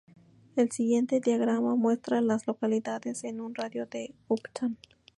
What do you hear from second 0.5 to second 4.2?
El siguiente diagrama muestra a las localidades en un radio de de